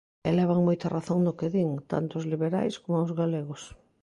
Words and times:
E 0.27 0.29
levan 0.37 0.61
moita 0.67 0.87
razón 0.97 1.19
no 1.25 1.37
que 1.39 1.47
din, 1.55 1.69
tanto 1.91 2.13
os 2.19 2.27
liberais 2.31 2.75
coma 2.81 3.05
os 3.05 3.11
galegos. 3.19 3.61